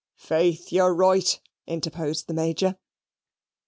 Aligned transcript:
"Faith, 0.17 0.71
you're 0.71 0.95
right," 0.95 1.39
interposed 1.67 2.25
the 2.25 2.33
Major. 2.33 2.75